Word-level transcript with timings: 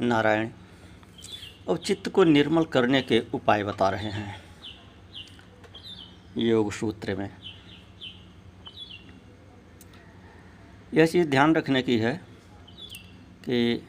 नारायण, 0.00 0.48
अब 1.68 1.76
चित्त 1.76 2.08
को 2.08 2.24
निर्मल 2.24 2.64
करने 2.64 3.02
के 3.02 3.20
उपाय 3.34 3.64
बता 3.64 3.90
रहे 3.90 4.10
हैं। 4.10 4.42
योग 6.36 6.72
सूत्र 6.72 7.16
में। 7.16 7.36
यह 10.94 11.06
चीज़ 11.06 11.28
ध्यान 11.28 11.54
रखने 11.54 11.82
की 11.82 11.98
है 11.98 12.20
कि 13.44 13.88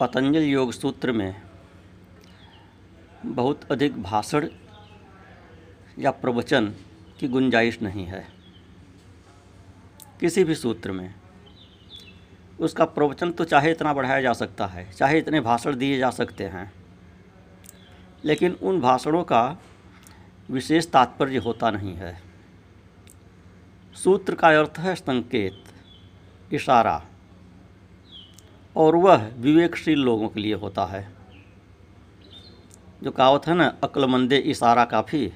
पतंजल 0.00 0.42
योग 0.42 0.72
सूत्र 0.72 1.12
में 1.12 1.42
बहुत 3.26 3.72
अधिक 3.72 4.02
भाषण 4.02 4.48
या 5.98 6.10
प्रवचन 6.10 6.74
की 7.20 7.28
गुंजाइश 7.28 7.82
नहीं 7.82 8.04
है। 8.04 8.28
किसी 10.20 10.44
भी 10.44 10.54
सूत्र 10.54 10.92
में। 10.92 11.17
उसका 12.60 12.84
प्रवचन 12.84 13.30
तो 13.30 13.44
चाहे 13.44 13.70
इतना 13.70 13.92
बढ़ाया 13.92 14.20
जा 14.20 14.32
सकता 14.32 14.66
है, 14.66 14.90
चाहे 14.92 15.18
इतने 15.18 15.40
भाषण 15.40 15.76
दिए 15.76 15.98
जा 15.98 16.10
सकते 16.10 16.44
हैं। 16.44 16.72
लेकिन 18.24 18.56
उन 18.62 18.80
भाषणों 18.80 19.22
का 19.24 19.58
विशेष 20.50 20.86
तात्पर्य 20.86 21.38
होता 21.38 21.70
नहीं 21.70 21.94
है। 21.94 22.22
सूत्र 23.94 24.34
का 24.34 24.48
अर्थ 24.48 24.78
है 24.78 24.94
संकेत, 24.94 25.64
इशारा, 26.52 27.02
और 28.76 28.96
वह 28.96 29.30
विवेकशील 29.36 29.98
लोगों 29.98 30.28
के 30.28 30.40
लिए 30.40 30.54
होता 30.54 30.84
है। 30.84 31.08
जो 33.02 33.10
कहावत 33.10 33.46
है 33.46 33.54
ना 33.54 33.66
अक्लमंदे 33.84 34.36
इशारा 34.36 34.84
काफ़ी 34.84 35.32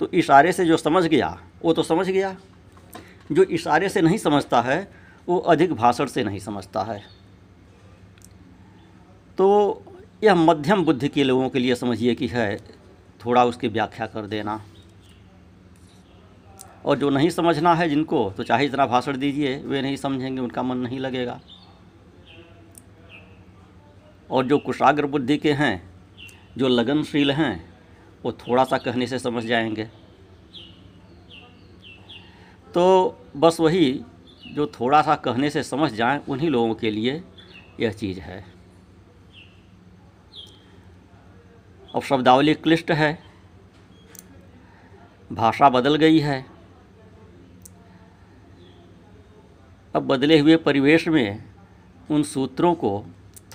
तो 0.00 0.08
इशारे 0.08 0.52
से 0.52 0.64
जो 0.64 0.76
समझ 0.76 1.04
गया, 1.04 1.40
वो 1.62 1.72
तो 1.72 1.82
समझ 1.82 2.08
गया। 2.08 2.36
जो 3.32 3.42
इशारे 3.42 3.88
से 3.88 4.02
नहीं 4.02 4.18
समझता 4.18 4.60
है 4.62 4.97
वो 5.28 5.38
अधिक 5.38 5.72
भाषण 5.72 6.06
से 6.06 6.24
नहीं 6.24 6.38
समझता 6.38 6.82
है। 6.82 7.02
तो 9.38 9.82
यह 10.24 10.34
मध्यम 10.34 10.84
बुद्धि 10.84 11.08
के 11.08 11.24
लोगों 11.24 11.48
के 11.48 11.58
लिए 11.58 11.74
समझिए 11.74 12.14
कि 12.14 12.26
है, 12.26 12.56
थोड़ा 13.24 13.44
उसकी 13.44 13.68
व्याख्या 13.68 14.06
कर 14.06 14.26
देना। 14.26 14.64
और 16.84 16.98
जो 16.98 17.10
नहीं 17.10 17.30
समझना 17.30 17.74
है 17.74 17.88
जिनको 17.88 18.30
तो 18.30 18.42
चाहे 18.42 18.66
इतना 18.66 18.86
भाषण 18.86 19.16
दीजिए, 19.16 19.56
वे 19.56 19.82
नहीं 19.82 19.96
समझेंगे, 19.96 20.40
उनका 20.40 20.62
मन 20.62 20.76
नहीं 20.76 20.98
लगेगा। 20.98 21.40
और 24.30 24.46
जो 24.46 24.58
कुशाग्र 24.58 25.06
बुद्धि 25.06 25.36
के 25.36 25.52
हैं, 25.52 25.90
जो 26.58 26.68
लगनशील 26.68 27.30
हैं, 27.30 27.74
वो 28.24 28.32
थोड़ा 28.32 28.64
सा 28.64 28.78
कहने 28.78 29.06
से 29.06 29.18
समझ 29.18 29.44
जाएँगे। 29.44 29.84
तो 32.74 33.16
बस 33.36 33.60
वही 33.60 34.00
जो 34.52 34.66
थोड़ा 34.66 35.02
सा 35.02 35.14
कहने 35.14 35.50
से 35.50 35.62
समझ 35.62 35.92
जाएँ, 35.92 36.20
उन्हीं 36.28 36.50
लोगों 36.50 36.74
के 36.74 36.90
लिए 36.90 37.22
यह 37.80 37.92
चीज़ 37.92 38.20
है। 38.20 38.44
अब 41.94 42.02
शब्दावली 42.02 42.54
क्लिष्ट 42.54 42.90
है, 42.90 43.18
भाषा 45.32 45.68
बदल 45.70 45.96
गई 45.96 46.18
है। 46.18 46.44
अब 49.94 50.06
बदले 50.06 50.38
हुए 50.38 50.56
परिवेश 50.56 51.08
में 51.08 51.44
उन 52.10 52.22
सूत्रों 52.22 52.74
को 52.74 53.06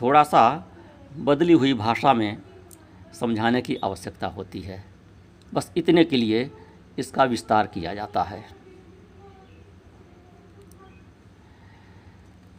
थोड़ा 0.01 0.23
सा 0.23 0.73
बदली 1.17 1.53
हुई 1.53 1.73
भाषा 1.73 2.13
में 2.13 2.37
समझाने 3.13 3.61
की 3.61 3.75
आवश्यकता 3.75 4.27
होती 4.27 4.61
है। 4.61 4.83
बस 5.53 5.71
इतने 5.77 6.03
के 6.03 6.17
लिए 6.17 6.49
इसका 6.99 7.23
विस्तार 7.23 7.67
किया 7.67 7.93
जाता 7.93 8.23
है। 8.23 8.62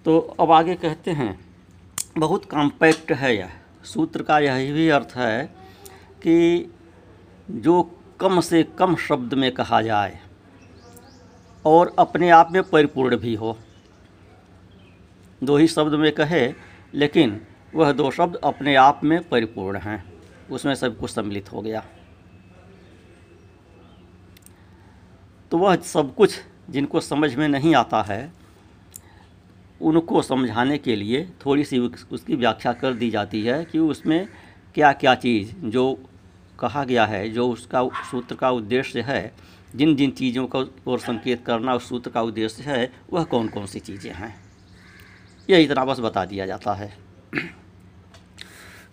तो 0.05 0.19
अब 0.41 0.51
आगे 0.53 0.75
कहते 0.75 1.11
हैं, 1.11 1.39
बहुत 2.19 2.45
कॉम्पैक्ट 2.45 3.13
है 3.13 3.37
यह। 3.37 3.53
सूत्र 3.85 4.23
का 4.23 4.39
यही 4.39 4.73
भी 4.73 4.89
अर्थ 4.89 5.13
है 5.17 5.45
कि 6.23 6.71
जो 7.51 7.83
कम 8.21 8.41
से 8.41 8.63
कम 8.79 8.97
शब्द 8.97 9.35
में 9.35 9.51
कहा 9.53 9.81
जाए 9.83 10.19
और 11.65 11.95
अपने 11.99 12.31
आप 12.31 12.53
में 12.53 12.63
परिपूर्ण 12.63 13.17
भी 13.17 13.35
हो। 13.35 13.57
दो 15.45 15.57
ही 15.57 15.69
शब्द 15.69 15.95
में 15.95 16.11
कहे, 16.13 16.53
लेकिन 16.95 17.41
वह 17.75 17.93
दो 17.93 18.11
शब्द 18.11 18.37
अपने 18.37 18.75
आप 18.75 19.01
में 19.05 19.29
परिपूर्ण 19.29 19.79
हैं। 19.79 20.05
उसमें 20.51 20.75
सब 20.75 20.99
कुछ 20.99 21.11
सम्मिलित 21.11 21.53
हो 21.53 21.63
गया। 21.63 21.85
तो 25.53 25.59
वह 25.59 25.77
सब 25.77 26.15
कुछ 26.15 26.41
जिनको 26.71 27.01
समझ 27.01 27.35
में 27.35 27.49
नहीं 27.49 27.75
आता 27.75 28.03
है 28.03 28.33
उनको 29.81 30.23
समझाने 30.23 30.79
के 30.79 30.97
लिए 30.97 31.25
थोड़ी 31.47 31.65
सी 31.65 31.79
उसकी 31.79 32.37
व्याख्या 32.37 32.73
कर 32.73 32.95
दी 32.95 33.11
जाती 33.11 33.43
है 33.43 33.65
कि 33.65 33.79
उसमें 33.79 34.29
क्या 34.75 34.93
क्या 34.93 35.15
चीज़ 35.15 35.55
जो 35.57 36.05
कहा 36.59 36.85
गया 36.85 37.07
है, 37.07 37.29
जो 37.31 37.49
उसका 37.49 37.89
सूत्र 38.11 38.35
का 38.35 38.51
उद्देश्य 38.51 39.01
है 39.01 39.33
जिन 39.77 39.95
जिन 39.97 40.11
चीज़ों 40.11 40.47
का 40.47 40.59
और 40.87 40.99
संकेत 40.99 41.45
करना 41.45 41.75
उस 41.75 41.89
सूत्र 41.89 42.11
का 42.11 42.23
उद्देश्य 42.23 42.63
है, 42.63 42.93
वह 43.13 43.25
कौन 43.25 43.49
कौन 43.49 43.67
सी 43.67 43.81
चीज़ें 43.81 44.13
हैं? 44.13 44.35
यह 45.51 45.59
इतना 45.59 45.85
बस 45.85 46.01
बता 46.01 46.25
दिया 46.25 46.47
जाता 46.47 46.75
है। 46.75 46.93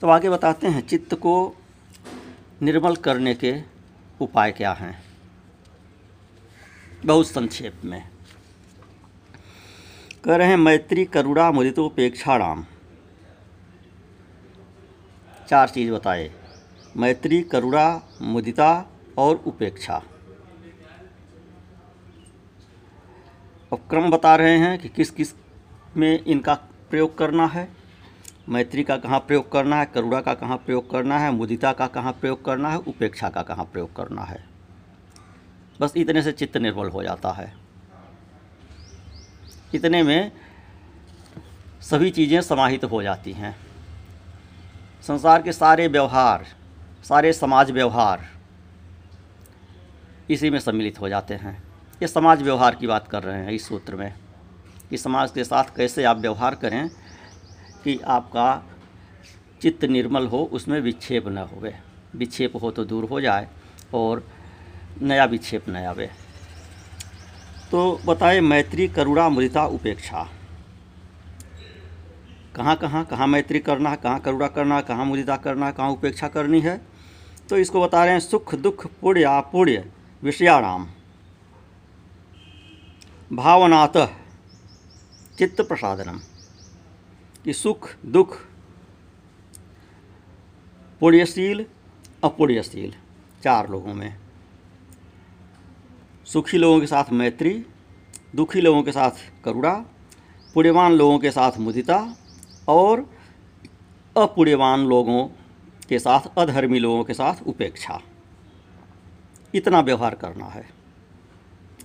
तो 0.02 0.08
आगे 0.08 0.30
बताते 0.30 0.68
हैं, 0.68 0.88
चित्त 0.88 1.14
को 1.14 1.56
निर्मल 2.62 2.96
करने 2.96 3.34
के 3.36 3.54
उपाय 4.22 4.52
क्या 4.52 4.72
हैं? 4.74 5.04
बहुत 7.06 7.28
संक्षेप 7.28 7.74
में। 7.86 8.11
कह 10.26 10.36
रहे 10.36 10.48
हैं, 10.48 10.58
मैत्री 10.58 11.06
करुणा 11.06 11.52
मुदितोपेक्षाणाम। 11.52 12.66
चार 15.50 15.70
चीज़ 15.70 15.92
बताए। 15.92 16.32
मैत्री, 16.98 17.42
करुणा, 17.42 18.02
मुदिता 18.22 18.86
और 19.18 19.36
उपेक्षा। 19.36 20.04
अब 23.74 23.80
क्रम 23.90 24.12
बता 24.12 24.36
रहे 24.36 24.58
हैं 24.58 24.80
कि 24.80 24.90
किस 24.90 25.12
किसमें 25.12 26.24
इनका 26.24 26.54
प्रयोग 26.90 27.18
करना 27.18 27.48
है। 27.48 27.70
मैत्री 28.50 28.84
का 28.84 28.98
कहाँ 28.98 29.20
प्रयोग 29.20 29.52
करना 29.52 29.76
है, 29.76 29.86
करुणा 29.86 30.22
का 30.22 30.34
कहाँ 30.34 30.58
प्रयोग 30.58 30.92
करना 30.92 31.20
है, 31.20 31.32
मुदिता 31.32 31.74
का 31.74 31.88
कहाँ 31.88 32.14
प्रयोग 32.14 32.46
करना 32.46 32.70
है, 32.70 32.78
उपेक्षा 32.78 33.30
का 33.30 33.42
कहाँ 33.42 33.66
प्रयोग 33.66 33.96
करना 33.96 34.22
है। 34.22 34.50
बस 35.82 35.94
इतने 35.98 36.22
से 36.22 36.32
चित्त 36.32 36.58
निर्बल 36.58 36.90
हो 36.90 37.04
जाता 37.04 37.32
है। 37.32 37.61
इतने 39.74 40.02
में 40.04 40.32
सभी 41.82 42.10
चीज़ें 42.12 42.42
समाहित 42.42 42.84
हो 42.84 43.02
जाती 43.04 43.32
हैं। 43.32 43.56
संसार 45.04 45.42
के 45.42 45.52
सारे 45.52 45.88
व्यवहार, 45.88 46.46
सारे 47.04 47.34
समाज 47.34 47.72
व्यवहार 47.72 48.28
इसी 50.30 50.50
में 50.50 50.60
सम्मिलित 50.60 51.00
हो 51.02 51.10
जाते 51.10 51.34
हैं। 51.34 51.58
ये 52.02 52.08
समाज 52.08 52.42
व्यवहार 52.42 52.76
की 52.76 52.88
बात 52.88 53.08
कर 53.08 53.24
रहे 53.24 53.44
हैं 53.44 53.52
इस 53.52 53.68
सूत्र 53.68 53.96
में 53.96 54.14
कि 54.90 54.98
समाज 54.98 55.32
के 55.32 55.44
साथ 55.44 55.76
कैसे 55.76 56.04
आप 56.04 56.18
व्यवहार 56.18 56.56
करें 56.56 56.90
कि 57.84 58.00
आपका 58.00 58.64
चित्त 59.62 59.86
निर्मल 59.86 60.28
हो, 60.28 60.44
उसमें 60.44 60.80
विक्षेप 60.82 61.28
न 61.28 61.38
होवे। 61.38 61.74
विक्षेप 62.16 62.56
हो 62.62 62.72
तो 62.72 62.86
दूर 62.86 63.06
हो 63.06 63.22
जाए 63.22 63.48
और 63.94 64.24
नया 65.02 65.26
विक्षेप 65.26 65.70
न 65.70 65.76
आवे। 65.86 66.10
तो 67.72 68.02
बताए 68.06 68.40
मैत्री 68.40 68.88
करुणा 68.88 69.30
मृता 69.30 69.66
उपेक्षा। 69.66 70.30
कहाँ 72.56 72.76
कहाँ 72.76 73.06
कहाँ 73.06 73.28
मैत्री 73.28 73.60
करना 73.60 73.90
है 73.90 73.98
कहाँ 73.98 74.20
करुणा 74.20 74.48
करना 74.48 74.76
है 74.76 74.82
कहाँ 74.82 75.06
मुदिता 75.06 75.38
करना 75.38 75.66
है 75.66 75.72
कहाँ 75.72 75.90
उपेक्षा 75.90 76.28
करनी 76.28 76.62
है? 76.62 76.82
तो 77.50 77.58
इसको 77.58 77.82
बता 77.82 78.04
रहे 78.04 78.14
हैं 78.14 78.20
सुख, 78.20 78.56
दुख, 78.56 78.88
पुण्य, 78.88 79.24
अपुण्य, 79.24 79.92
विषयाणाम। 80.24 80.88
भावनातः 83.34 84.06
चित्त 85.38 85.62
प्रसादनम। 85.62 86.20
कि 87.44 87.54
सुख, 87.54 87.96
दुख, 88.06 88.38
पुण्यशील, 91.00 91.66
अपुण्यशील, 92.24 92.94
चार 93.44 93.70
लोगों 93.70 93.94
में। 93.94 94.21
सुखी 96.34 96.58
लोगों 96.58 96.80
के 96.80 96.88
साथ 96.88 97.04
मैत्री, 97.12 97.66
दुखी 98.36 98.62
लोगों 98.62 98.84
के 98.84 98.92
साथ 98.92 99.12
करुणा, 99.46 99.86
पुण्यवान 100.54 100.92
लोगों 100.92 101.20
के 101.20 101.32
साथ 101.32 101.52
मुदिता 101.58 102.16
और 102.68 103.16
अपुण्यवान 104.18 104.80
लोगों 104.80 105.28
के 105.90 106.00
साथ, 106.00 106.20
अधर्मी 106.38 106.80
लोगों 106.80 107.04
के 107.04 107.14
साथ 107.14 107.34
उपेक्षा। 107.48 108.02
इतना 109.56 109.80
व्यवहार 109.80 110.16
करना 110.16 110.46
है। 110.46 110.70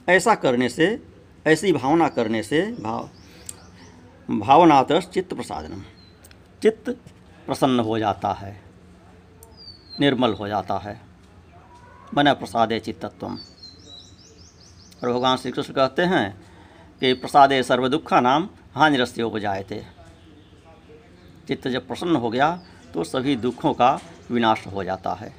ऐसा 0.08 0.34
करने 0.34 0.68
से, 0.68 1.02
ऐसी 1.46 1.72
भावना 1.72 2.08
करने 2.08 2.42
से 2.42 2.62
भाव 2.80 3.10
भावनात 4.30 4.92
चित्त 4.92 5.34
प्रसादनम। 5.34 5.82
चित्त 6.62 6.90
प्रसन्न 7.46 7.80
हो 7.80 7.98
जाता 7.98 8.32
है, 8.32 8.62
निर्मल 10.00 10.32
हो 10.32 10.48
जाता 10.48 10.78
है। 10.78 11.00
मन 12.14 12.32
प्रसादे 12.32 12.80
चित्तत्वम। 12.80 13.38
और 15.04 15.12
भगवान 15.12 15.36
श्री 15.36 15.52
कृष्ण 15.52 15.74
कहते 15.74 16.02
हैं 16.02 16.46
कि 17.00 17.12
प्रसादे 17.12 17.62
सर्व 17.62 17.88
दुखा 17.88 18.20
नाम 18.20 18.48
हानि 18.74 18.96
रस्य 18.96 19.22
उपजाए 19.22 19.64
थे 19.70 19.82
चित्त 21.48 21.68
जब 21.68 21.86
प्रसन्न 21.86 22.16
हो 22.16 22.30
गया 22.30 22.60
तो 22.94 23.04
सभी 23.04 23.36
दुखों 23.36 23.74
का 23.74 24.00
विनाश 24.30 24.66
हो 24.66 24.84
जाता 24.84 25.12
है 25.14 25.36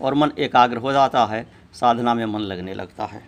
और 0.00 0.14
मन 0.14 0.32
एकाग्र 0.38 0.76
हो 0.76 0.92
जाता 0.92 1.26
है, 1.26 1.46
साधना 1.74 2.14
में 2.14 2.26
मन 2.26 2.40
लगने 2.40 2.74
लगता 2.74 3.04
है। 3.04 3.22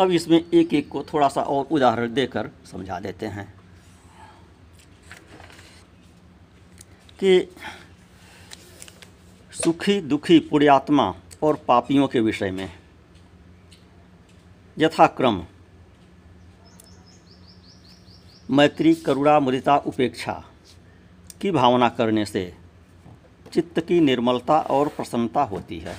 अब 0.00 0.10
इसमें 0.10 0.44
एक 0.54 0.74
एक 0.74 0.88
को 0.88 1.02
थोड़ा 1.02 1.28
सा 1.28 1.42
और 1.42 1.64
उदाहरण 1.64 2.14
देकर 2.14 2.50
समझा 2.72 3.00
देते 3.00 3.26
हैं 3.26 3.54
कि 7.18 7.50
सुखी 9.52 10.00
दुखी 10.00 10.38
पुण्यात्मा 10.38 11.14
और 11.42 11.54
पापियों 11.54 12.08
के 12.08 12.20
विषय 12.20 12.50
में। 12.50 12.72
यथाक्रम। 14.78 15.44
मैत्री, 18.50 18.94
करुणा 18.94 19.40
मुदिता 19.40 19.76
उपेक्षा 19.76 20.44
की 21.40 21.50
भावना 21.50 21.88
करने 21.88 22.24
से 22.24 22.56
चित्त 23.52 23.80
की 23.80 24.00
निर्मलता 24.00 24.60
और 24.60 24.88
प्रसन्नता 24.88 25.42
होती 25.42 25.78
है। 25.78 25.96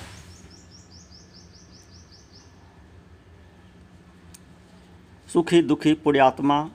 सुखी, 5.32 5.62
दुखी, 5.62 5.94
पुण्यात्मा 5.94 6.70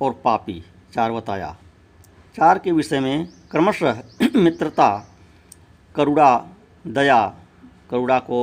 और 0.00 0.12
पापी, 0.12 0.64
चार 0.94 1.12
बताया। 1.12 1.56
चार 2.36 2.58
के 2.58 2.72
विषय 2.72 3.00
में 3.00 3.28
क्रमशः 3.50 4.02
मित्रता, 4.36 5.08
करुणा, 5.96 6.54
दया 6.86 7.40
करुणा 7.94 8.18
को 8.18 8.38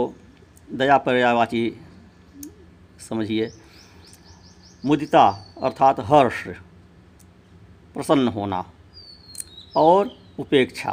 दया 0.71 0.98
पर्यावाची 0.98 1.63
समझिए। 3.00 3.50
मुदिता 4.86 5.24
अर्थात 5.63 6.00
हर्ष, 6.00 6.44
प्रसन्न 7.95 8.27
होना 8.27 8.63
और 9.75 10.12
उपेक्षा 10.39 10.92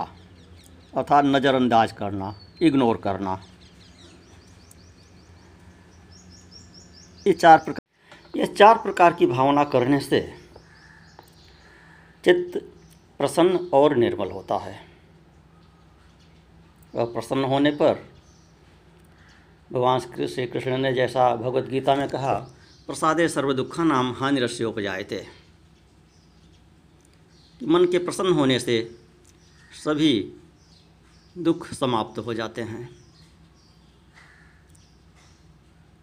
अर्थात 0.97 1.25
नज़रअंदाज 1.25 1.93
करना 1.93 2.35
इग्नोर 2.63 2.97
करना। 2.97 3.39
ये 7.27 7.33
चार 7.33 7.59
प्रकार, 7.59 8.39
ये 8.39 8.47
चार 8.49 8.79
प्रकार 8.79 9.13
की 9.13 9.27
भावना 9.27 9.65
करने 9.69 10.01
से 10.01 10.21
चित्त 12.25 12.59
प्रसन्न 13.21 13.69
और 13.75 13.97
निर्मल 13.97 14.31
होता 14.31 14.59
है। 14.59 14.79
और 16.95 17.13
प्रसन्न 17.13 17.45
होने 17.45 17.71
पर 17.71 18.08
भगवान 19.73 20.01
श्री 20.01 20.47
कृष्ण 20.47 20.77
ने 20.79 20.93
जैसा 20.95 21.35
भगवत 21.37 21.65
गीता 21.65 21.95
में 21.95 22.09
कहा, 22.09 22.35
प्रसादे 22.87 23.29
सर्व 23.29 23.53
दुखा 23.53 23.85
नाम 23.85 24.15
रस्योपजाए 24.23 25.05
थे 25.05 25.21
मन 27.63 27.85
के 27.85 27.99
प्रसन्न 27.99 28.33
होने 28.33 28.59
से 28.59 28.97
सभी 29.85 30.33
दुख 31.39 31.67
समाप्त 31.73 32.19
हो 32.19 32.35
जाते 32.35 32.63
हैं। 32.63 32.89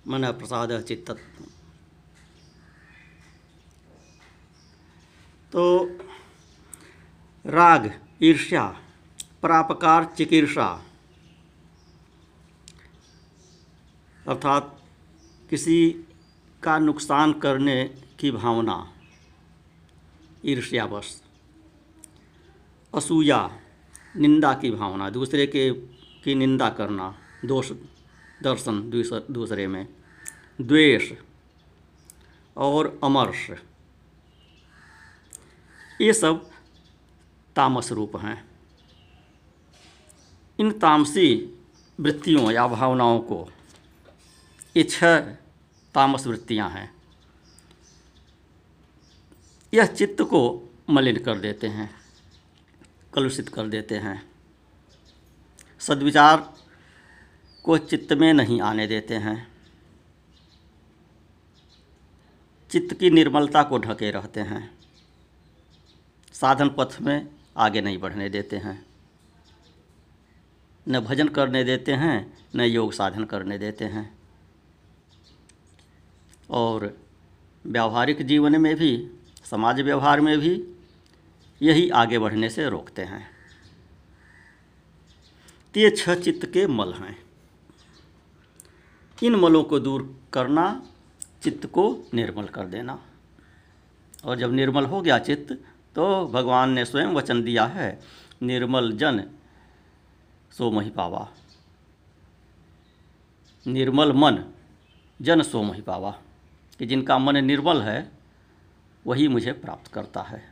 मन 0.07 0.31
प्रसाद 0.31 0.81
चित्त 0.81 1.11
तो 5.51 5.63
राग, 7.45 7.91
ईर्ष्या, 8.23 8.63
परापकार, 9.44 10.06
चिकीर्षा 10.18 10.68
अर्थात 14.27 14.81
किसी 15.50 16.06
का 16.63 16.80
नुकसान 16.80 17.33
करने 17.33 17.95
की 18.19 18.31
भावना। 18.31 18.94
ईर्ष्यावश। 20.45 21.24
असूया, 22.95 23.60
निंदा 24.18 24.54
की 24.54 24.72
भावना, 24.72 25.10
दूसरे 25.10 25.48
के, 25.48 25.72
की 26.24 26.36
निंदा 26.36 26.69
करना, 26.69 27.18
दोष, 27.45 27.72
दर्शन 28.44 28.89
दूसरे 29.31 29.68
में। 29.68 29.88
द्वेष 30.62 31.12
और 32.57 33.00
अमर्ष। 33.04 33.51
ये 36.01 36.13
सब 36.13 36.50
तामस 37.56 37.92
रूप 37.92 38.18
हैं। 38.18 38.45
इन 40.60 40.71
तामसी 40.71 41.60
वृत्तियों 42.00 42.51
या 42.51 42.68
भावनाओं 42.68 43.19
को 43.19 43.51
ये 44.77 44.83
छह 44.83 45.19
तामस 45.95 46.27
वृत्तियाँ 46.27 46.69
हैं। 46.69 46.94
यह 49.74 49.86
चित्त 49.86 50.22
को 50.22 50.69
मलिन 50.89 51.24
कर 51.24 51.39
देते 51.39 51.68
हैं, 51.68 51.89
कलुषित 53.13 53.50
कर 53.50 53.68
देते 53.68 53.98
हैं। 53.98 54.31
सद्विचार 55.80 56.54
को 57.63 57.77
चित्त 57.77 58.13
में 58.13 58.33
नहीं 58.33 58.62
आने 58.62 58.88
देते 58.88 59.16
हैं। 59.16 59.48
चित्त 62.71 63.00
की 63.00 63.10
निर्मलता 63.10 63.63
को 63.63 63.78
ढके 63.78 64.12
रहते 64.12 64.39
हैं। 64.39 64.78
साधन 66.33 66.69
पथ 66.69 67.01
में 67.01 67.28
आगे 67.57 67.81
नहीं 67.81 67.98
बढ़ने 67.98 68.30
देते 68.30 68.57
हैं। 68.57 68.86
न 70.88 71.00
भजन 71.00 71.28
करने 71.28 71.63
देते 71.63 71.94
हैं, 71.94 72.38
न 72.56 72.62
योग 72.62 72.94
साधन 72.94 73.24
करने 73.24 73.57
देते 73.57 73.86
हैं। 73.86 74.14
और 76.50 76.97
व्यावहारिक 77.65 78.21
जीवन 78.21 78.62
में 78.62 78.75
भी, 78.75 79.09
समाज 79.44 79.81
व्यवहार 79.81 80.21
में 80.21 80.39
भी 80.39 80.68
यही 81.62 81.89
आगे 81.89 82.19
बढ़ने 82.19 82.50
से 82.50 82.69
रोकते 82.69 83.01
हैं। 83.01 83.30
तो 85.74 85.80
ये 85.80 85.89
छह 85.89 86.15
चित्त 86.15 86.45
के 86.45 86.68
मल 86.68 86.94
हैं। 86.94 87.24
इन 89.24 89.36
मलों 89.36 89.63
को 89.63 89.80
दूर 89.80 90.21
करना, 90.33 90.86
चित्त 91.44 91.65
को 91.65 92.00
निर्मल 92.13 92.45
कर 92.45 92.65
देना। 92.65 93.06
और 94.25 94.36
जब 94.36 94.53
निर्मल 94.53 94.86
हो 94.86 95.01
गया 95.01 95.19
चित्त 95.19 95.53
तो 95.95 96.27
भगवान 96.27 96.69
ने 96.69 96.86
स्वयं 96.86 97.07
वचन 97.07 97.44
दिया 97.44 97.65
है, 97.65 98.01
निर्मल 98.42 98.92
जन 98.92 99.30
सो 100.51 100.71
मही 100.71 100.89
पावा। 100.89 101.31
निर्मल 103.68 104.13
मन 104.13 104.45
जन 105.21 105.42
सो 105.42 105.63
मही 105.63 105.81
पावा। 105.81 106.21
कि 106.80 106.86
जिनका 106.86 107.18
मन 107.18 107.38
निर्मल 107.38 107.81
है, 107.81 108.12
वही 109.06 109.28
मुझे 109.28 109.52
प्राप्त 109.52 109.92
करता 109.92 110.21
है। 110.21 110.44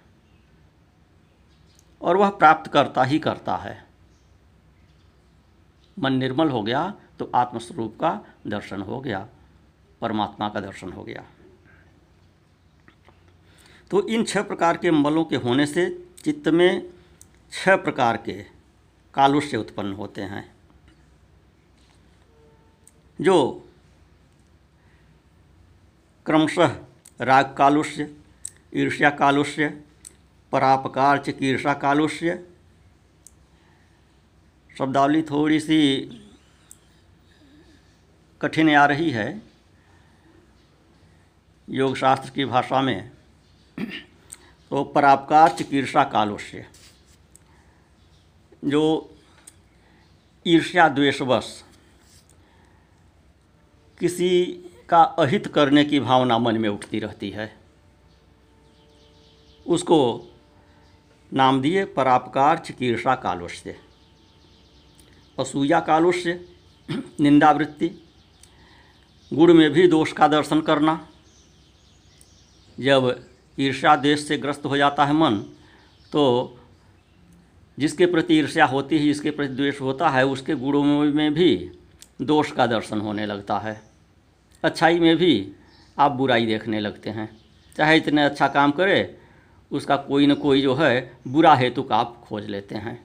और 2.02 2.18
वह 2.18 2.30
प्राप्त 2.30 2.72
करता 2.72 3.04
ही 3.04 3.20
करता 3.20 3.56
है। 3.58 3.86
मन 5.98 6.14
निर्मल 6.14 6.50
हो 6.50 6.62
गया 6.64 6.94
तो 7.20 7.32
आत्मस्वरूप 7.36 7.98
का 8.02 8.20
दर्शन 8.48 8.82
हो 8.82 9.00
गया, 9.00 9.28
परमात्मा 10.02 10.50
का 10.50 10.60
दर्शन 10.60 10.92
हो 10.92 11.04
गया। 11.04 11.24
तो 13.92 14.08
इन 14.08 14.24
छह 14.24 14.42
प्रकार 14.42 14.78
के 14.78 14.92
मलों 14.92 15.26
के 15.26 15.36
होने 15.36 15.66
से 15.66 15.86
चित्त 16.24 16.48
में 16.48 16.90
छह 17.52 17.76
प्रकार 17.76 18.18
के 18.18 18.34
कालुष्य 19.14 19.58
उत्पन्न 19.58 19.94
होते 19.94 20.22
हैं, 20.22 20.56
जो 23.20 23.36
क्रमशः 26.26 26.76
राग 27.22 27.54
कालुष्य 27.58 28.08
ईर्ष्या 28.74 29.10
कालुष्य 29.10 29.68
परापकार 30.52 31.18
चिकीर्षा 31.24 31.74
कालुष्य 31.74 32.38
शब्दावली 34.78 35.22
थोड़ी 35.22 35.60
सी 35.60 35.80
कठिन 38.42 38.76
आ 38.76 38.86
रही 38.86 39.10
है। 39.12 39.42
योग 41.68 41.96
शास्त्र 41.98 42.30
की 42.30 42.46
भाषा 42.46 42.82
में 42.82 43.12
तो 44.72 44.84
परापकार 44.84 45.56
चिकीर्षा 45.58 46.04
कालुष्य 46.04 46.66
जो 48.66 48.84
ईर्ष्या 50.46 50.88
द्वेषवश 50.90 51.64
किसी 54.00 54.30
का 54.94 55.02
अहित 55.20 55.48
करने 55.48 55.84
की 55.86 56.00
भावना 56.00 56.38
मन 56.38 56.58
में 56.58 56.70
उठती 56.70 57.00
रहती 57.00 57.30
है। 57.30 57.52
उसको 59.66 60.00
नाम 61.32 61.62
दिए 61.62 61.86
परापकार 61.86 62.58
चिकीर्षा 62.58 63.16
कालुष्य। 63.16 63.76
असूया 65.38 65.80
कालुष्य, 65.80 66.40
निंदावृत्ति, 67.20 67.90
गुण 69.32 69.54
में 69.54 69.70
भी 69.72 69.88
दोष 69.88 70.12
का 70.12 70.28
दर्शन 70.28 70.62
करना। 70.62 71.08
जब 72.78 73.26
ईर्ष्या 73.58 73.96
देश 73.96 74.28
से 74.28 74.38
ग्रस्त 74.38 74.66
हो 74.66 74.78
जाता 74.78 75.06
है 75.06 75.14
मन 75.14 75.38
तो 76.12 76.24
जिसके 77.78 78.06
प्रति 78.06 78.38
ईर्ष्या 78.38 78.66
होती 78.66 78.98
है, 78.98 79.04
जिसके 79.04 79.32
प्रति 79.32 79.54
द्वेष 79.54 79.82
होता 79.82 80.10
है, 80.10 80.26
उसके 80.26 80.56
गुणों 80.56 80.84
में 81.14 81.34
भी 81.34 81.72
दोष 82.22 82.52
का 82.52 82.68
दर्शन 82.68 83.02
होने 83.02 83.26
लगता 83.26 83.58
है। 83.60 83.93
अच्छाई 84.64 85.00
में 85.00 85.16
भी 85.18 85.52
आप 85.98 86.12
बुराई 86.12 86.46
देखने 86.46 86.80
लगते 86.80 87.10
हैं। 87.10 87.30
चाहे 87.76 87.98
इतने 87.98 88.24
अच्छा 88.24 88.48
काम 88.48 88.72
करे, 88.72 89.18
उसका 89.72 89.96
कोई 89.98 90.28
ना 90.28 90.34
कोई 90.34 90.62
जो 90.62 90.76
है, 90.76 91.18
बुरा 91.28 91.56
हेतु 91.56 91.84
का 91.84 91.96
आप 91.96 92.24
खोज 92.28 92.46
लेते 92.46 92.76
हैं। 92.76 92.96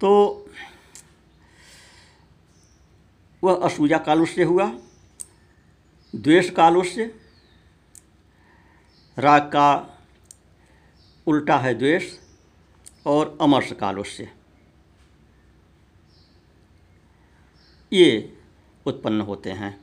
तो 0.00 0.10
वह 3.42 3.54
असूया 3.54 3.98
कालुष्य 3.98 4.42
हुआ, 4.42 4.70
द्वेष 6.14 6.50
कालुष्य 6.50 7.14
राग 9.18 9.42
का 9.42 9.98
उल्टा 11.26 11.56
है 11.58 11.74
द्वेष 11.74 12.12
और 13.06 13.38
अमर्ष 13.40 13.72
कालुष्य 13.72 14.28
ये 17.92 18.32
उत्पन्न 18.86 19.20
होते 19.20 19.50
हैं। 19.50 19.80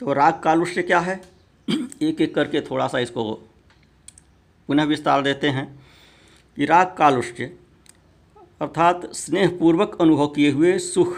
तो 0.00 0.12
राग 0.12 0.40
कालुष्य 0.40 0.82
क्या 0.82 1.00
है? 1.00 1.20
एक 2.02 2.20
एक 2.20 2.34
करके 2.34 2.60
थोड़ा 2.60 2.88
सा 2.88 2.98
इसको 2.98 3.32
पुनः 4.68 4.84
विस्तार 4.84 5.22
देते 5.22 5.48
हैं 5.48 5.80
कि 6.56 6.64
राग 6.64 6.94
कालुष्य 6.98 7.44
अर्थात 8.60 9.12
स्नेहपूर्वक 9.12 9.96
अनुभव 10.00 10.26
किए 10.26 10.50
हुए 10.50 10.78
सुख 10.78 11.16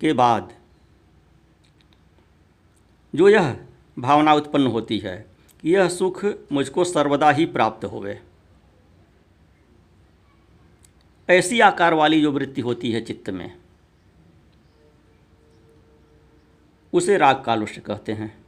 के 0.00 0.12
बाद 0.12 0.52
जो 3.14 3.28
यह 3.28 3.56
भावना 3.98 4.34
उत्पन्न 4.34 4.66
होती 4.66 4.98
है 4.98 5.16
कि 5.62 5.74
यह 5.74 5.88
सुख 5.88 6.24
मुझको 6.52 6.84
सर्वदा 6.84 7.30
ही 7.30 7.46
प्राप्त 7.46 7.84
होवे। 7.84 8.20
ऐसी 11.28 11.60
आकार 11.60 11.94
वाली 11.94 12.20
जो 12.22 12.32
वृत्ति 12.32 12.60
होती 12.60 12.92
है 12.92 13.00
चित्त 13.00 13.30
में 13.30 13.56
उसे 16.92 17.16
राग 17.16 17.44
कालुष्य 17.44 17.80
कहते 17.80 18.12
हैं। 18.12 18.38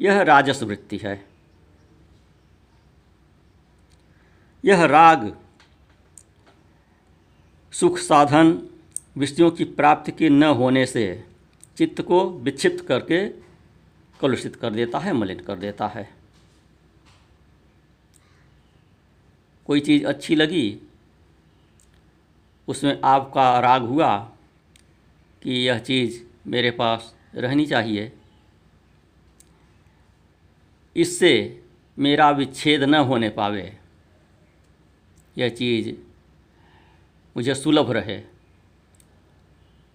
यह 0.00 0.22
राजस 0.22 0.62
वृत्ति 0.62 0.96
है। 0.96 1.26
यह 4.64 4.84
राग 4.84 5.38
सुख 7.72 7.98
साधन 7.98 8.68
विषयों 9.16 9.50
की 9.50 9.64
प्राप्ति 9.64 10.12
के 10.12 10.28
न 10.28 10.42
होने 10.44 10.86
से 10.86 11.24
चित्त 11.76 12.02
को 12.02 12.30
विक्षिप्त 12.30 12.86
करके 12.86 13.28
कलुषित 14.20 14.56
कर 14.56 14.70
देता 14.70 14.98
है, 14.98 15.12
मलिन 15.12 15.40
कर 15.40 15.56
देता 15.56 15.86
है। 15.86 16.14
कोई 19.66 19.80
चीज़ 19.80 20.06
अच्छी 20.06 20.34
लगी, 20.34 20.80
उसमें 22.68 23.00
आपका 23.04 23.60
राग 23.60 23.82
हुआ 23.82 24.32
कि 25.42 25.50
यह 25.50 25.78
चीज़ 25.78 26.29
मेरे 26.46 26.70
पास 26.70 27.16
रहनी 27.34 27.66
चाहिए। 27.66 28.12
इससे 30.96 31.64
मेरा 31.98 32.30
विच्छेद 32.30 32.82
न 32.82 32.94
होने 32.94 33.28
पावे। 33.28 33.78
यह 35.38 35.48
चीज़ 35.48 35.90
मुझे 37.36 37.54
सुलभ 37.54 37.90
रहे। 37.90 38.22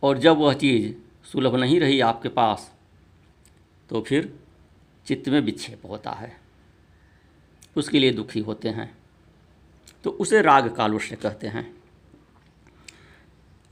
और 0.04 0.18
जब 0.18 0.38
वह 0.38 0.54
चीज़ 0.54 0.96
सुलभ 1.28 1.56
नहीं 1.56 1.80
रही 1.80 2.00
आपके 2.00 2.30
पास 2.30 2.76
तो 3.90 4.02
फिर 4.02 4.40
चित्त 5.08 5.30
में 5.30 5.42
विक्षेप 5.42 5.82
होता 5.86 6.12
है। 6.12 6.40
उसके 7.78 8.00
लिए 8.00 8.12
दुखी 8.12 8.40
होते 8.40 8.70
हैं। 8.70 8.98
तो 10.04 10.10
उसे 10.10 10.42
राग 10.42 10.76
कालुष्य 10.76 11.16
कहते 11.16 11.48
हैं। 11.48 11.84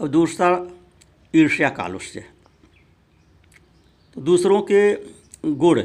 और 0.02 0.08
दूसरा 0.08 0.68
ईर्ष्या 1.36 1.70
कालुष्य। 1.70 2.33
तो 4.16 4.22
दूसरों 4.22 4.62
के 4.62 4.94
गुण। 5.46 5.84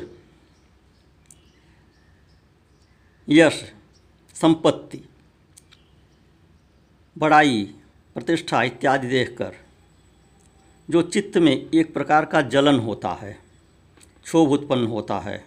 यश, 3.28 3.62
संपत्ति, 4.36 5.02
बड़ाई, 7.16 7.62
प्रतिष्ठा 8.16 8.62
इत्यादि 8.62 9.08
देखकर 9.08 9.54
जो 10.88 11.02
चित्त 11.04 11.38
में 11.38 11.52
एक 11.52 11.92
प्रकार 11.94 12.24
का 12.24 12.40
जलन 12.44 12.78
होता 12.78 13.12
है, 13.12 13.32
क्षोभ 14.24 14.50
उत्पन्न 14.50 14.86
होता 14.86 15.18
है, 15.18 15.44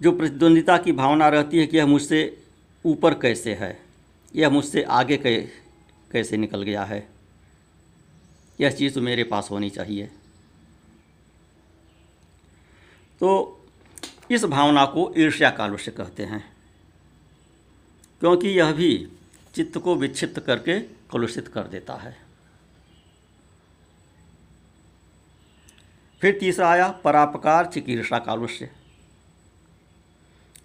जो 0.00 0.12
प्रतिद्वंदिता 0.12 0.76
की 0.78 0.92
भावना 0.92 1.28
रहती 1.28 1.58
है 1.58 1.66
कि 1.66 1.76
यह 1.76 1.86
मुझसे 1.86 2.20
ऊपर 2.84 3.14
कैसे 3.14 3.54
है, 3.54 3.78
यह 4.34 4.50
मुझसे 4.50 4.82
आगे 4.82 5.16
कैसे 5.16 6.36
निकल 6.36 6.62
गया 6.62 6.84
है, 6.84 7.06
यह 8.58 8.70
चीज़ 8.70 8.94
तो 8.94 9.00
मेरे 9.00 9.24
पास 9.24 9.48
होनी 9.50 9.70
चाहिए। 9.70 10.10
तो 13.22 13.60
इस 14.30 14.44
भावना 14.44 14.84
को 14.84 15.12
ईर्ष्या 15.16 15.50
कालुष्य 15.50 15.90
कहते 15.90 16.22
हैं। 16.22 16.44
क्योंकि 18.20 18.48
यह 18.48 18.72
भी 18.72 19.08
चित्त 19.54 19.78
को 19.78 19.94
विक्षिप्त 19.94 20.40
करके 20.40 20.78
कलुषित 21.12 21.48
कर 21.48 21.62
देता 21.62 21.94
है। 21.94 22.16
फिर 26.20 26.38
तीसरा 26.40 26.70
आया, 26.70 26.88
परापकार 26.88 27.66
चिकीर्षा 27.66 28.18
कालुष्य 28.18 28.70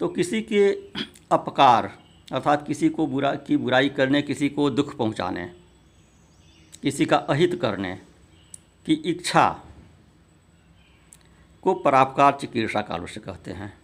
तो 0.00 0.08
किसी 0.08 0.42
के 0.42 0.72
अपकार 1.32 1.86
अर्थात 2.32 2.66
किसी 2.66 2.88
को 2.88 3.06
बुरा, 3.06 3.34
की 3.34 3.56
बुराई 3.56 3.88
करने, 3.88 4.22
किसी 4.22 4.48
को 4.48 4.70
दुख 4.70 4.96
पहुँचाने, 4.96 5.46
किसी 6.82 7.06
का 7.06 7.16
अहित 7.16 7.58
करने 7.62 7.94
की 8.86 8.92
इच्छा 8.92 9.64
को 11.68 11.74
परापकार 11.74 12.38
चिकीर्षा 12.40 12.80
कालुष्य 12.80 13.20
कहते 13.20 13.50
हैं। 13.50 13.78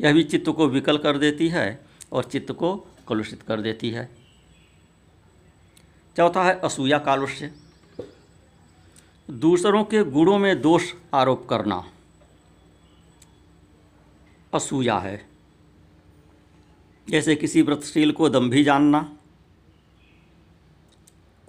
यह 0.00 0.12
भी 0.12 0.24
चित्त 0.24 0.50
को 0.50 0.68
विकल 0.68 0.98
कर 0.98 1.18
देती 1.18 1.48
है 1.48 1.84
और 2.12 2.24
चित्त 2.24 2.52
को 2.52 2.76
कलुषित 3.08 3.42
कर 3.42 3.60
देती 3.60 3.90
है। 3.90 4.10
चौथा 6.16 6.44
है 6.44 6.60
असूया 6.60 6.98
कालुष्य 6.98 7.54
दूसरों 9.30 9.84
के 9.84 10.04
गुणों 10.04 10.38
में 10.38 10.60
दोष 10.60 10.92
आरोप 11.14 11.48
करना। 11.48 11.92
असूया 14.54 14.98
है। 14.98 15.26
जैसे 17.10 17.36
किसी 17.36 17.62
व्रतशील 17.62 18.12
को 18.12 18.28
दम्भी 18.28 18.64
जानना। 18.64 19.16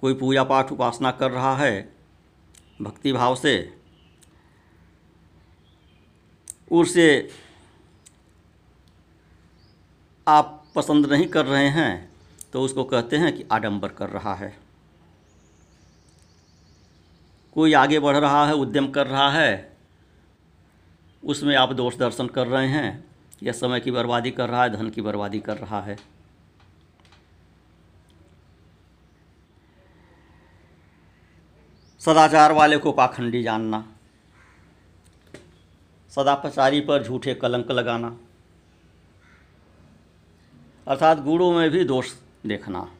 कोई 0.00 0.14
पूजा 0.14 0.44
पाठ 0.44 0.72
उपासना 0.72 1.10
कर 1.10 1.30
रहा 1.30 1.56
है 1.56 1.92
भक्ति 2.82 3.12
भाव 3.12 3.36
से 3.36 3.79
उसे 6.70 7.28
आप 10.26 10.64
पसंद 10.76 11.06
नहीं 11.06 11.26
कर 11.26 11.46
रहे 11.46 11.68
हैं 11.68 12.10
तो 12.52 12.62
उसको 12.62 12.84
कहते 12.84 13.16
हैं 13.16 13.32
कि 13.36 13.44
आडंबर 13.52 13.88
कर 13.88 14.08
रहा 14.08 14.34
है। 14.34 14.56
कोई 17.52 17.72
आगे 17.72 17.98
बढ़ 17.98 18.16
रहा 18.16 18.46
है, 18.46 18.54
उद्यम 18.54 18.90
कर 18.90 19.06
रहा 19.06 19.30
है, 19.30 19.76
उसमें 21.22 21.54
आप 21.56 21.72
दोष 21.72 21.96
दर्शन 21.96 22.26
कर 22.26 22.46
रहे 22.46 22.68
हैं, 22.68 23.04
या 23.42 23.52
समय 23.52 23.80
की 23.80 23.90
बर्बादी 23.90 24.30
कर 24.30 24.48
रहा 24.48 24.62
है, 24.62 24.70
धन 24.70 24.90
की 24.90 25.02
बर्बादी 25.02 25.40
कर 25.40 25.56
रहा 25.56 25.80
है। 25.80 25.96
सदाचार 32.00 32.52
वाले 32.52 32.78
को 32.78 32.92
पाखंडी 32.92 33.42
जानना। 33.42 33.84
सदापचारी 36.10 36.80
पर 36.80 37.02
झूठे 37.02 37.34
कलंक 37.34 37.70
लगाना। 37.70 38.16
अर्थात 40.86 41.16
गुणों 41.16 41.52
में 41.52 41.70
भी 41.70 41.84
दोष 41.84 42.12
देखना। 42.46 42.96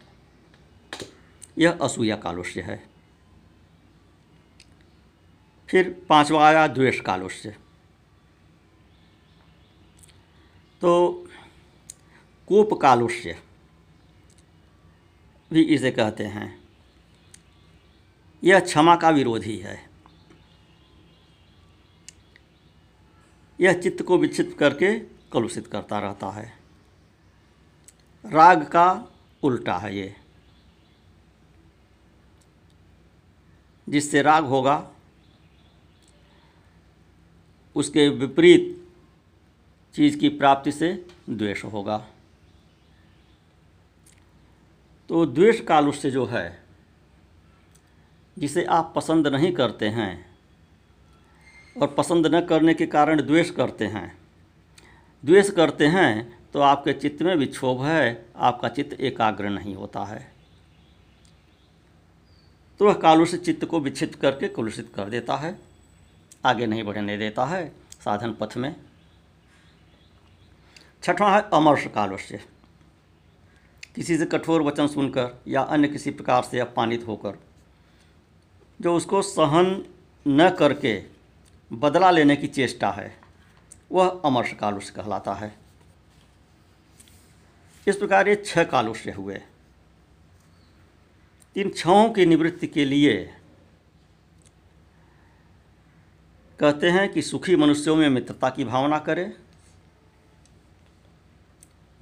यह 1.59 1.79
असूया 1.83 2.17
कालुष्य 2.17 2.61
है। 2.61 2.77
फिर 5.69 6.07
पांचवा 6.09 6.49
आया 6.49 6.67
द्वेष 6.67 7.01
कालुष्य। 7.01 7.51
तो 10.81 11.13
कोप 12.47 12.81
कालुष्य 12.83 13.43
भी 15.53 15.63
इसे 15.63 15.91
कहते 15.91 16.25
हैं। 16.25 16.61
यह 18.43 18.61
क्षमा 18.61 18.97
का 18.97 19.11
विरोधी 19.11 19.59
है। 19.59 19.90
यह 23.61 23.81
चित्त 23.81 24.03
को 24.03 24.19
विक्षिप्त 24.19 24.59
करके 24.59 24.99
कलुषित 25.33 25.67
करता 25.67 25.99
रहता 25.99 26.31
है। 26.31 26.59
राग 28.25 28.65
का 28.65 29.13
उल्टा 29.43 29.79
है 29.79 29.97
ये। 29.97 30.17
जिससे 33.89 34.23
राग 34.23 34.45
होगा, 34.45 34.93
उसके 37.75 38.09
विपरीत 38.09 38.89
चीज़ 39.95 40.19
की 40.19 40.29
प्राप्ति 40.29 40.73
से 40.73 41.07
द्वेष 41.31 41.65
होगा। 41.65 42.07
तो 45.09 45.27
द्वेष 45.27 45.61
कालुष्य 45.61 46.11
जो 46.11 46.27
है, 46.27 46.65
जिसे 48.39 48.65
आप 48.65 48.93
पसंद 48.97 49.27
नहीं 49.27 49.53
करते 49.53 49.89
हैं 49.89 50.30
और 51.77 51.87
पसंद 51.89 52.27
न 52.27 52.41
करने 52.41 52.75
के 52.75 52.87
कारण 52.87 53.23
द्वेष 53.23 53.51
करते 53.51 53.87
हैं। 53.87 54.17
द्वेष 55.23 55.51
करते 55.51 55.87
हैं 55.87 56.39
तो 56.53 56.61
आपके 56.61 56.93
चित्त 56.93 57.23
में 57.23 57.35
विक्षोभ 57.37 57.83
है, 57.85 58.27
आपका 58.37 58.69
चित्त 58.69 59.01
एकाग्र 59.01 59.49
नहीं 59.49 59.75
होता 59.75 60.05
है। 60.05 60.31
तो 62.81 62.87
वह 62.87 62.95
कालुषित 62.95 63.45
चित्त 63.45 63.65
को 63.65 63.81
विच्छित 63.81 64.15
करके 64.15 64.49
कलुषित 64.49 64.93
कर 64.95 65.09
देता 65.09 65.37
है, 65.37 65.59
आगे 66.45 66.67
नहीं 66.67 66.85
बढ़ने 66.85 67.17
देता 67.19 67.45
है 67.45 67.67
साधन 68.05 68.33
पथ 68.33 68.57
में। 68.57 68.75
छठवां 71.03 71.33
है 71.33 71.41
अमर्ष 71.53 71.87
कालुष्य। 71.87 72.41
किसी 73.95 74.17
से 74.19 74.27
कठोर 74.27 74.63
वचन 74.63 74.87
सुनकर 74.87 75.43
या 75.49 75.63
अन्य 75.63 75.89
किसी 75.89 76.11
प्रकार 76.11 76.43
से 76.43 76.59
अपमानित 76.61 77.07
होकर, 77.07 77.39
जो 78.81 78.95
उसको 78.97 79.23
सहन 79.23 79.85
न 80.27 80.49
करके 80.51 80.99
बदला 81.73 82.11
लेने 82.11 82.37
की 82.37 82.47
चेष्टा 82.47 82.91
है। 82.91 83.21
वह 83.93 84.23
अमर्ष 84.25 84.53
कालुष्य 84.53 84.93
कहलाता 84.97 85.35
है। 85.35 85.55
इस 87.89 87.97
प्रकार 87.97 88.29
ये 88.29 88.37
छह 88.47 88.65
कालुष्य 88.65 89.11
हुए। 89.11 89.41
इन 91.57 91.71
छहों 91.71 92.11
की 92.11 92.27
निवृत्ति 92.27 92.67
के 92.67 92.85
लिए 92.85 93.35
कहते 96.61 96.91
हैं 96.91 97.13
कि 97.13 97.23
सुखी 97.23 97.57
मनुष्यों 97.57 97.97
में 97.97 98.09
मित्रता 98.09 98.51
की 98.51 98.65
भावना 98.65 98.99
करें। 98.99 99.33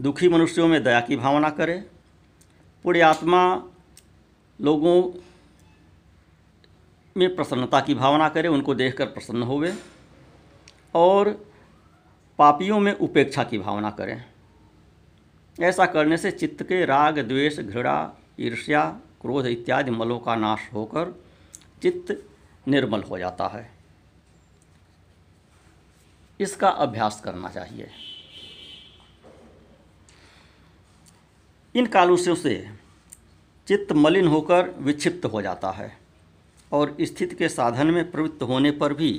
दुखी 0.01 0.29
मनुष्यों 0.29 0.69
में 0.69 0.85
दया 0.85 1.01
की 1.01 1.17
भावना 1.17 1.51
करें। 1.51 1.85
पुण्यात्मा 2.83 3.71
लोगों 4.61 5.13
में 7.17 7.37
प्रसन्नता 7.37 7.81
की 7.81 7.95
भावना 7.95 8.29
करें, 8.29 8.49
उनको 8.49 8.75
देखकर 8.75 9.07
प्रसन्न 9.07 9.43
होवे 9.43 9.75
और 10.95 11.53
पापियों 12.38 12.81
में 12.81 12.93
उपेक्षा 12.93 13.45
की 13.45 13.59
भावना 13.59 13.91
करें। 13.91 14.25
ऐसा 15.61 15.87
करने 15.87 16.17
से 16.17 16.31
चित्त 16.31 16.62
के 16.62 16.85
राग, 16.85 17.19
द्वेष, 17.19 17.61
घृणा, 17.61 18.17
ईर्ष्या, 18.41 19.00
क्रोध 19.21 19.47
इत्यादि 19.47 19.91
मलों 19.91 20.19
का 20.19 20.37
नाश 20.37 20.71
होकर 20.73 21.25
चित्त 21.83 22.31
निर्मल 22.69 23.03
हो 23.03 23.19
जाता 23.19 23.47
है। 23.47 23.71
इसका 26.41 26.69
अभ्यास 26.69 27.21
करना 27.21 27.49
चाहिए। 27.49 27.91
इन 31.75 31.87
कालुष्यों 31.87 32.35
से 32.35 32.71
चित्त 33.69 33.93
मलिन 33.93 34.27
होकर 34.27 34.69
विक्षिप्त 34.69 35.27
हो 35.27 35.43
जाता 35.43 35.71
है। 35.71 35.98
और 36.73 36.97
स्थिति 37.01 37.37
के 37.37 37.49
साधन 37.49 37.87
में 37.87 38.11
प्रवृत्त 38.11 38.43
होने 38.43 38.71
पर 38.71 38.93
भी 38.95 39.11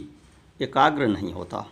एकाग्र 0.62 1.08
नहीं 1.08 1.34
होता। 1.34 1.66